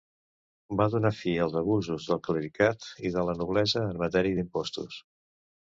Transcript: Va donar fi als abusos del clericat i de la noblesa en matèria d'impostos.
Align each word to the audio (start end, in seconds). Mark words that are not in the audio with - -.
Va 0.79 0.87
donar 0.93 1.11
fi 1.17 1.33
als 1.43 1.57
abusos 1.61 2.07
del 2.13 2.23
clericat 2.29 2.89
i 3.11 3.13
de 3.19 3.27
la 3.29 3.39
noblesa 3.45 3.87
en 3.93 4.03
matèria 4.07 4.41
d'impostos. 4.43 5.01